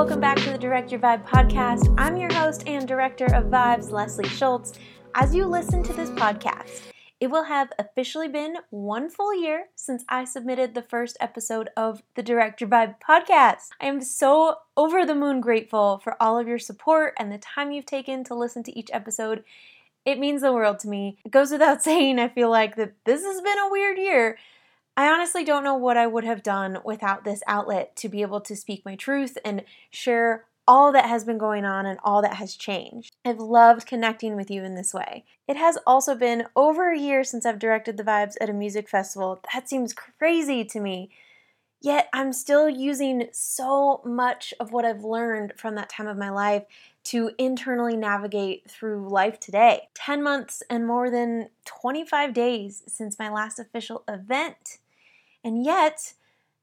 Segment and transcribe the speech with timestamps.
[0.00, 1.94] welcome back to the Direct Your Vibe podcast.
[1.98, 4.72] I'm your host and director of Vibes, Leslie Schultz.
[5.14, 6.84] As you listen to this podcast,
[7.20, 12.02] it will have officially been one full year since I submitted the first episode of
[12.14, 13.68] the Direct Your Vibe podcast.
[13.78, 17.70] I am so over the moon grateful for all of your support and the time
[17.70, 19.44] you've taken to listen to each episode.
[20.06, 21.18] It means the world to me.
[21.26, 24.38] It goes without saying, I feel like that this has been a weird year.
[25.00, 28.42] I honestly don't know what I would have done without this outlet to be able
[28.42, 32.34] to speak my truth and share all that has been going on and all that
[32.34, 33.16] has changed.
[33.24, 35.24] I've loved connecting with you in this way.
[35.48, 38.90] It has also been over a year since I've directed the vibes at a music
[38.90, 39.40] festival.
[39.54, 41.08] That seems crazy to me.
[41.80, 46.28] Yet I'm still using so much of what I've learned from that time of my
[46.28, 46.64] life
[47.04, 49.88] to internally navigate through life today.
[49.94, 54.76] 10 months and more than 25 days since my last official event.
[55.42, 56.14] And yet,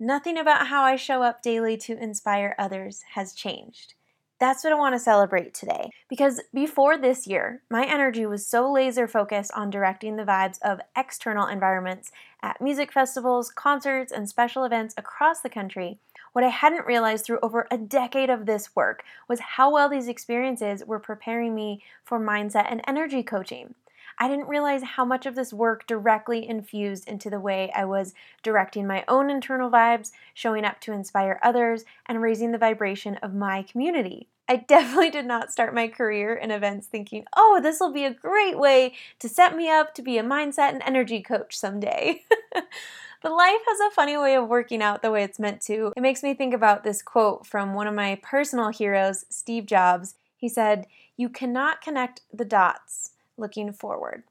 [0.00, 3.94] nothing about how I show up daily to inspire others has changed.
[4.42, 5.90] That's what I want to celebrate today.
[6.08, 10.80] Because before this year, my energy was so laser focused on directing the vibes of
[10.96, 12.10] external environments
[12.42, 16.00] at music festivals, concerts, and special events across the country.
[16.32, 20.08] What I hadn't realized through over a decade of this work was how well these
[20.08, 23.76] experiences were preparing me for mindset and energy coaching.
[24.18, 28.14] I didn't realize how much of this work directly infused into the way I was
[28.42, 33.34] directing my own internal vibes, showing up to inspire others, and raising the vibration of
[33.34, 34.28] my community.
[34.48, 38.14] I definitely did not start my career in events thinking, oh, this will be a
[38.14, 42.22] great way to set me up to be a mindset and energy coach someday.
[42.54, 45.92] but life has a funny way of working out the way it's meant to.
[45.96, 50.16] It makes me think about this quote from one of my personal heroes, Steve Jobs.
[50.36, 53.11] He said, You cannot connect the dots
[53.42, 54.22] looking forward.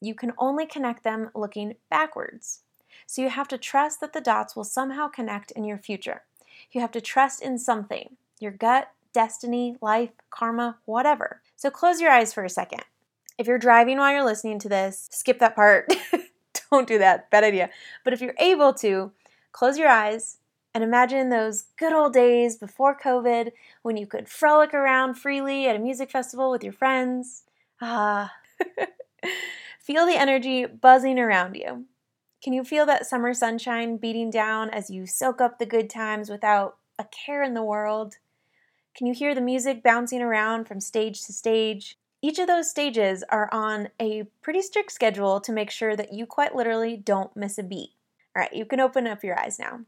[0.00, 2.60] You can only connect them looking backwards.
[3.06, 6.22] So you have to trust that the dots will somehow connect in your future.
[6.70, 11.40] You have to trust in something your gut, destiny, life, karma, whatever.
[11.56, 12.84] So close your eyes for a second.
[13.36, 15.92] If you're driving while you're listening to this, skip that part.
[16.70, 17.30] Don't do that.
[17.30, 17.70] Bad idea.
[18.04, 19.10] But if you're able to,
[19.50, 20.38] close your eyes
[20.74, 23.52] and imagine those good old days before COVID
[23.82, 27.44] when you could frolic around freely at a music festival with your friends.
[27.80, 28.32] Ah,
[29.80, 31.86] feel the energy buzzing around you.
[32.42, 36.30] Can you feel that summer sunshine beating down as you soak up the good times
[36.30, 38.16] without a care in the world?
[38.94, 41.98] Can you hear the music bouncing around from stage to stage?
[42.20, 46.26] Each of those stages are on a pretty strict schedule to make sure that you
[46.26, 47.90] quite literally don't miss a beat.
[48.34, 49.80] All right, you can open up your eyes now.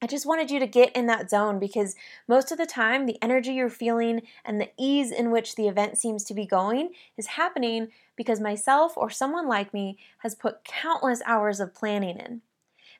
[0.00, 1.96] I just wanted you to get in that zone because
[2.28, 5.98] most of the time, the energy you're feeling and the ease in which the event
[5.98, 11.20] seems to be going is happening because myself or someone like me has put countless
[11.26, 12.42] hours of planning in.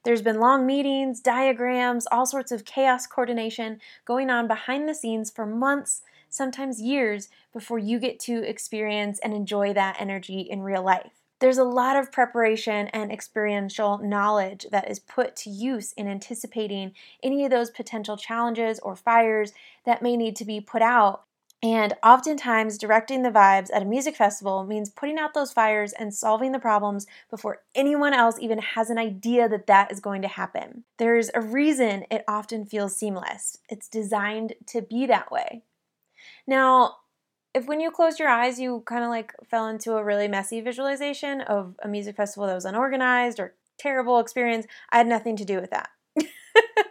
[0.03, 5.30] There's been long meetings, diagrams, all sorts of chaos coordination going on behind the scenes
[5.30, 10.82] for months, sometimes years, before you get to experience and enjoy that energy in real
[10.82, 11.17] life.
[11.41, 16.93] There's a lot of preparation and experiential knowledge that is put to use in anticipating
[17.22, 19.53] any of those potential challenges or fires
[19.84, 21.25] that may need to be put out.
[21.60, 26.15] And oftentimes, directing the vibes at a music festival means putting out those fires and
[26.15, 30.28] solving the problems before anyone else even has an idea that that is going to
[30.28, 30.84] happen.
[30.98, 35.62] There's a reason it often feels seamless, it's designed to be that way.
[36.47, 36.98] Now,
[37.54, 40.60] if when you closed your eyes, you kind of like fell into a really messy
[40.60, 45.44] visualization of a music festival that was unorganized or terrible experience, I had nothing to
[45.44, 45.91] do with that.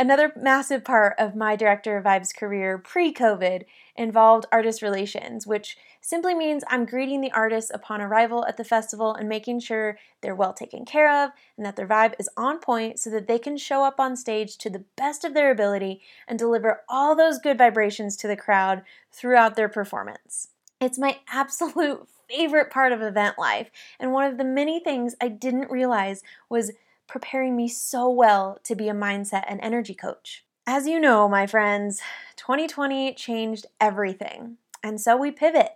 [0.00, 3.64] Another massive part of my director of vibes career pre COVID
[3.96, 9.12] involved artist relations, which simply means I'm greeting the artists upon arrival at the festival
[9.12, 13.00] and making sure they're well taken care of and that their vibe is on point
[13.00, 16.38] so that they can show up on stage to the best of their ability and
[16.38, 20.50] deliver all those good vibrations to the crowd throughout their performance.
[20.80, 25.26] It's my absolute favorite part of event life, and one of the many things I
[25.26, 26.70] didn't realize was
[27.08, 30.44] preparing me so well to be a mindset and energy coach.
[30.66, 32.00] As you know, my friends,
[32.36, 35.72] 2020 changed everything, and so we pivot.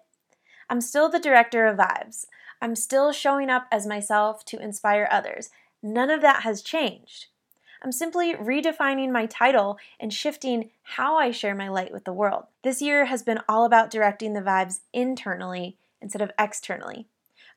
[0.68, 2.26] I'm still the director of vibes.
[2.60, 5.50] I'm still showing up as myself to inspire others.
[5.82, 7.26] None of that has changed.
[7.82, 12.44] I'm simply redefining my title and shifting how I share my light with the world.
[12.62, 17.08] This year has been all about directing the vibes internally instead of externally.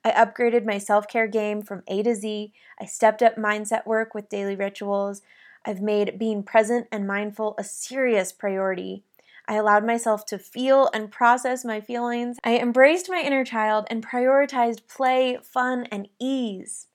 [0.06, 2.54] I upgraded my self care game from A to Z.
[2.80, 5.24] I stepped up mindset work with daily rituals.
[5.66, 9.04] I've made being present and mindful a serious priority.
[9.48, 12.38] I allowed myself to feel and process my feelings.
[12.44, 16.88] I embraced my inner child and prioritized play, fun, and ease.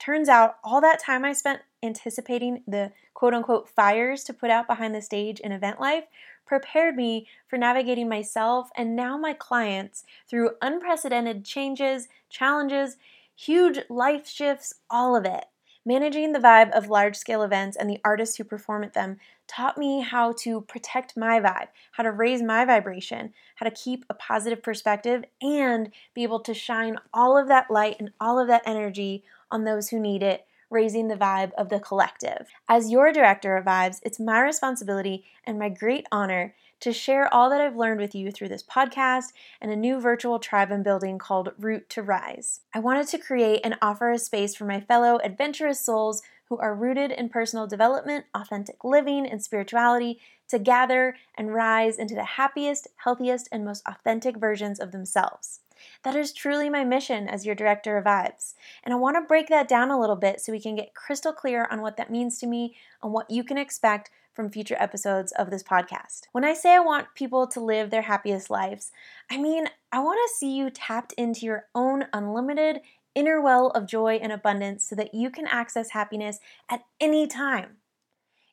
[0.00, 4.66] Turns out all that time I spent anticipating the quote unquote fires to put out
[4.66, 6.04] behind the stage in event life
[6.46, 12.96] prepared me for navigating myself and now my clients through unprecedented changes, challenges,
[13.34, 15.44] huge life shifts, all of it.
[15.84, 19.78] Managing the vibe of large scale events and the artists who perform at them taught
[19.78, 24.14] me how to protect my vibe, how to raise my vibration, how to keep a
[24.14, 28.62] positive perspective, and be able to shine all of that light and all of that
[28.66, 32.48] energy on those who need it, raising the vibe of the collective.
[32.68, 37.48] As your director of vibes, it's my responsibility and my great honor to share all
[37.50, 41.18] that I've learned with you through this podcast and a new virtual tribe I'm building
[41.18, 42.60] called Root to Rise.
[42.74, 46.74] I wanted to create and offer a space for my fellow adventurous souls who are
[46.74, 52.86] rooted in personal development, authentic living, and spirituality to gather and rise into the happiest,
[52.96, 55.60] healthiest, and most authentic versions of themselves.
[56.02, 58.54] That is truly my mission as your director of vibes.
[58.84, 61.32] And I want to break that down a little bit so we can get crystal
[61.32, 65.32] clear on what that means to me and what you can expect from future episodes
[65.32, 66.26] of this podcast.
[66.32, 68.92] When I say I want people to live their happiest lives,
[69.30, 72.80] I mean, I want to see you tapped into your own unlimited
[73.14, 76.38] inner well of joy and abundance so that you can access happiness
[76.68, 77.78] at any time.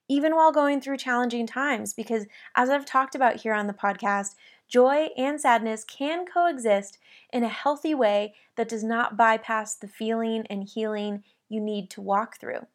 [0.10, 2.26] Even while going through challenging times, because
[2.56, 4.36] as I've talked about here on the podcast,
[4.74, 6.98] joy and sadness can coexist
[7.32, 12.02] in a healthy way that does not bypass the feeling and healing you need to
[12.02, 12.66] walk through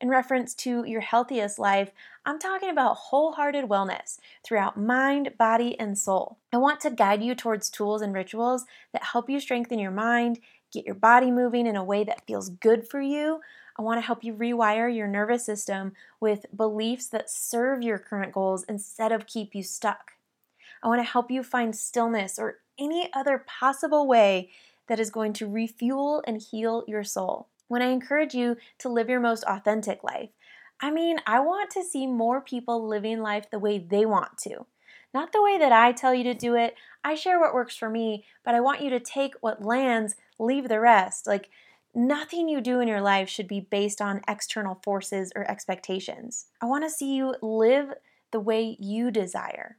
[0.00, 1.90] in reference to your healthiest life,
[2.24, 6.38] I'm talking about wholehearted wellness throughout mind, body, and soul.
[6.52, 10.40] I want to guide you towards tools and rituals that help you strengthen your mind,
[10.72, 13.40] get your body moving in a way that feels good for you.
[13.78, 18.32] I want to help you rewire your nervous system with beliefs that serve your current
[18.32, 20.15] goals instead of keep you stuck.
[20.82, 24.50] I want to help you find stillness or any other possible way
[24.88, 29.08] that is going to refuel and heal your soul when I encourage you to live
[29.08, 30.30] your most authentic life.
[30.80, 34.66] I mean, I want to see more people living life the way they want to.
[35.14, 36.74] Not the way that I tell you to do it.
[37.02, 40.68] I share what works for me, but I want you to take what lands, leave
[40.68, 41.26] the rest.
[41.26, 41.48] Like,
[41.94, 46.48] nothing you do in your life should be based on external forces or expectations.
[46.60, 47.94] I want to see you live
[48.32, 49.78] the way you desire.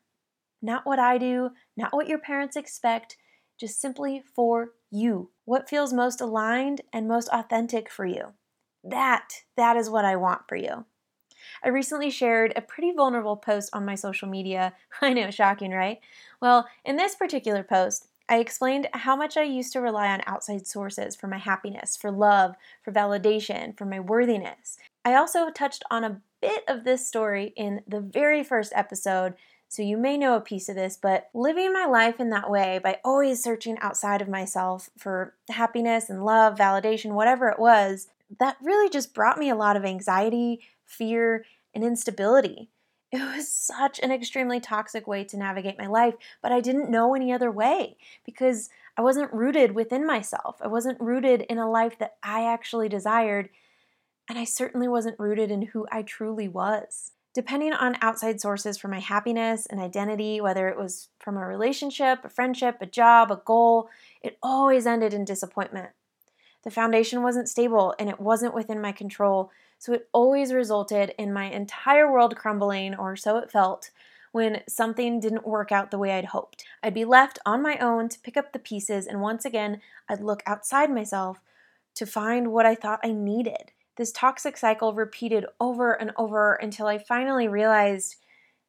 [0.61, 3.17] Not what I do, not what your parents expect,
[3.59, 5.31] just simply for you.
[5.45, 8.33] What feels most aligned and most authentic for you?
[8.83, 10.85] That, that is what I want for you.
[11.63, 14.73] I recently shared a pretty vulnerable post on my social media.
[15.01, 15.99] I know, shocking, right?
[16.41, 20.67] Well, in this particular post, I explained how much I used to rely on outside
[20.67, 24.77] sources for my happiness, for love, for validation, for my worthiness.
[25.05, 29.35] I also touched on a bit of this story in the very first episode
[29.69, 32.79] so you may know a piece of this, but living my life in that way
[32.81, 38.07] by always searching outside of myself for happiness and love, validation, whatever it was,
[38.39, 42.69] that really just brought me a lot of anxiety, fear, and instability.
[43.09, 47.15] It was such an extremely toxic way to navigate my life, but I didn't know
[47.15, 50.57] any other way because I wasn't rooted within myself.
[50.61, 53.47] I wasn't rooted in a life that I actually desired,
[54.27, 58.87] and I certainly wasn't rooted in who I truly was depending on outside sources for
[58.87, 63.39] my happiness and identity, whether it was from a relationship, a friendship, a job, a
[63.45, 63.91] goal,
[64.23, 65.91] it always ended in disappointment.
[66.63, 71.31] The foundation wasn't stable and it wasn't within my control, so it always resulted in
[71.31, 73.91] my entire world crumbling, or so it felt,
[74.31, 76.65] when something didn't work out the way I'd hoped.
[76.81, 79.79] I'd be left on my own to pick up the pieces, and once again,
[80.09, 81.39] I'd look outside myself
[81.93, 83.73] to find what I thought I needed.
[83.97, 88.17] This toxic cycle repeated over and over until I finally realized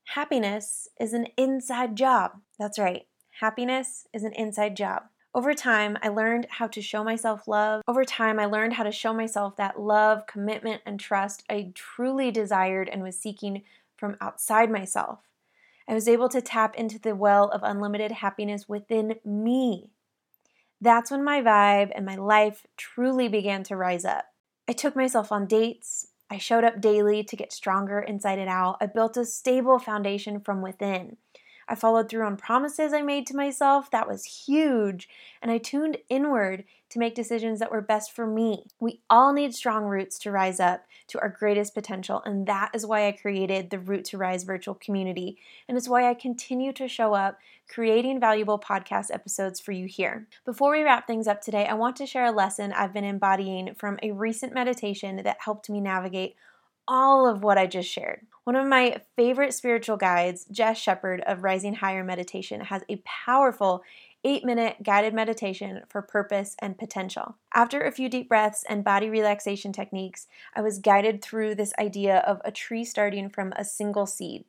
[0.04, 2.40] happiness is an inside job.
[2.58, 3.06] That's right,
[3.40, 5.02] happiness is an inside job.
[5.34, 7.82] Over time, I learned how to show myself love.
[7.86, 12.30] Over time, I learned how to show myself that love, commitment, and trust I truly
[12.30, 13.64] desired and was seeking
[13.98, 15.20] from outside myself.
[15.86, 19.90] I was able to tap into the well of unlimited happiness within me.
[20.80, 24.24] That's when my vibe and my life truly began to rise up.
[24.68, 26.08] I took myself on dates.
[26.30, 28.76] I showed up daily to get stronger inside and out.
[28.80, 31.16] I built a stable foundation from within.
[31.68, 33.90] I followed through on promises I made to myself.
[33.90, 35.08] That was huge.
[35.42, 38.64] And I tuned inward to make decisions that were best for me.
[38.80, 42.86] We all need strong roots to rise up to our greatest potential, and that is
[42.86, 46.88] why I created the Root to Rise virtual community, and it's why I continue to
[46.88, 50.26] show up creating valuable podcast episodes for you here.
[50.44, 53.74] Before we wrap things up today, I want to share a lesson I've been embodying
[53.74, 56.36] from a recent meditation that helped me navigate
[56.88, 58.26] all of what I just shared.
[58.44, 63.82] One of my favorite spiritual guides, Jess Shepard of Rising Higher Meditation, has a powerful
[64.24, 67.36] eight minute guided meditation for purpose and potential.
[67.54, 70.26] After a few deep breaths and body relaxation techniques,
[70.56, 74.46] I was guided through this idea of a tree starting from a single seed.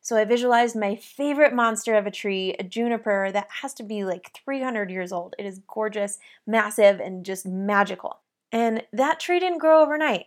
[0.00, 4.04] So I visualized my favorite monster of a tree, a juniper that has to be
[4.04, 5.34] like 300 years old.
[5.38, 8.20] It is gorgeous, massive, and just magical.
[8.50, 10.26] And that tree didn't grow overnight.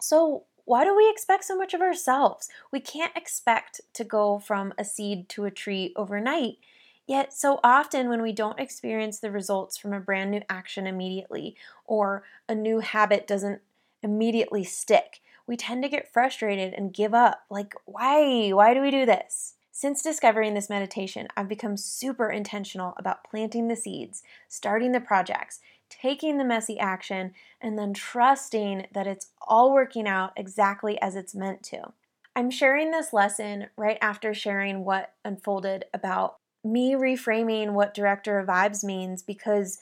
[0.00, 2.50] So why do we expect so much of ourselves?
[2.70, 6.58] We can't expect to go from a seed to a tree overnight.
[7.06, 11.56] Yet, so often when we don't experience the results from a brand new action immediately,
[11.86, 13.62] or a new habit doesn't
[14.02, 17.44] immediately stick, we tend to get frustrated and give up.
[17.48, 18.50] Like, why?
[18.50, 19.54] Why do we do this?
[19.72, 25.60] Since discovering this meditation, I've become super intentional about planting the seeds, starting the projects,
[25.88, 31.34] taking the messy action, and then trusting that it's all working out exactly as it's
[31.34, 31.92] meant to.
[32.36, 38.48] I'm sharing this lesson right after sharing what unfolded about me reframing what director of
[38.48, 39.78] vibes means because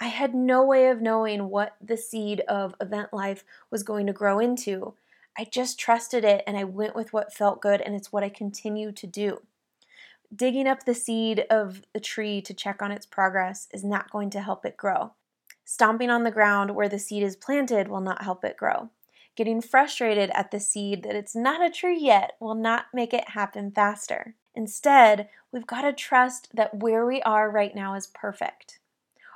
[0.00, 4.12] I had no way of knowing what the seed of event life was going to
[4.12, 4.94] grow into.
[5.38, 8.28] I just trusted it and I went with what felt good, and it's what I
[8.28, 9.42] continue to do.
[10.34, 14.30] Digging up the seed of the tree to check on its progress is not going
[14.30, 15.12] to help it grow.
[15.72, 18.90] Stomping on the ground where the seed is planted will not help it grow.
[19.36, 23.28] Getting frustrated at the seed that it's not a tree yet will not make it
[23.28, 24.34] happen faster.
[24.52, 28.80] Instead, we've got to trust that where we are right now is perfect.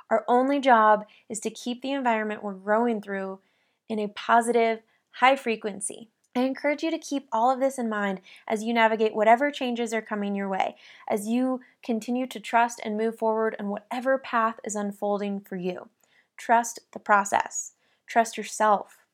[0.09, 3.39] Our only job is to keep the environment we're growing through
[3.87, 6.09] in a positive, high frequency.
[6.35, 9.93] I encourage you to keep all of this in mind as you navigate whatever changes
[9.93, 10.75] are coming your way,
[11.07, 15.87] as you continue to trust and move forward on whatever path is unfolding for you.
[16.37, 17.73] Trust the process,
[18.07, 19.05] trust yourself,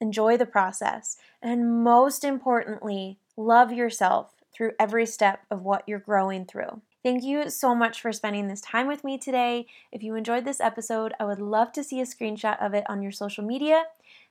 [0.00, 6.44] enjoy the process, and most importantly, love yourself through every step of what you're growing
[6.44, 6.82] through.
[7.02, 9.66] Thank you so much for spending this time with me today.
[9.92, 13.02] If you enjoyed this episode, I would love to see a screenshot of it on
[13.02, 13.84] your social media.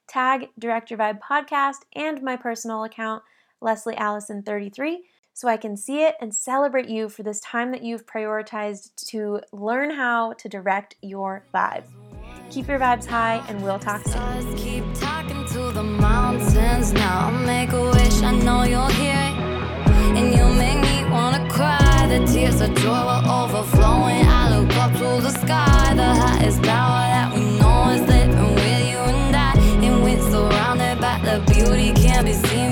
[0.07, 3.23] Tag Direct Your Vibe Podcast and my personal account,
[3.61, 4.97] Leslie Allison33,
[5.33, 9.41] so I can see it and celebrate you for this time that you've prioritized to
[9.51, 11.83] learn how to direct your vibe.
[12.49, 14.55] Keep your vibes high, and we'll talk soon.
[14.55, 17.29] Keep talking to the mountains now.
[17.29, 18.89] Make a wish, I know you're.
[20.17, 22.07] And you make me wanna cry.
[22.07, 24.25] The tears of joy overflowing.
[24.25, 28.97] I look up to the sky, the highest that we know is living with you
[28.97, 29.51] and I.
[29.85, 32.67] And we're surrounded by the beauty, can't be seen.